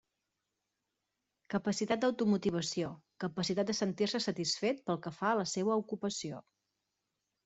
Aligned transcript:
Capacitat 1.53 1.99
d'automotivació: 2.05 2.89
capacitat 3.23 3.69
de 3.71 3.75
sentir-se 3.81 4.21
satisfet 4.29 4.81
pel 4.89 4.99
que 5.05 5.13
fa 5.19 5.29
a 5.33 5.35
la 5.41 5.45
seua 5.53 5.77
ocupació. 5.83 6.41